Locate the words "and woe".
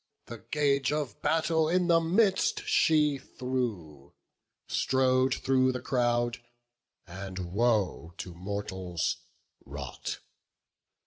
7.05-8.15